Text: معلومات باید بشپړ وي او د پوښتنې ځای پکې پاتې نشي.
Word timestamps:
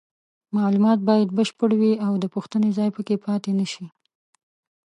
معلومات 0.57 0.99
باید 1.09 1.29
بشپړ 1.37 1.69
وي 1.79 1.93
او 2.05 2.13
د 2.23 2.25
پوښتنې 2.33 2.69
ځای 2.77 2.89
پکې 2.95 3.15
پاتې 3.25 3.51
نشي. 3.59 3.85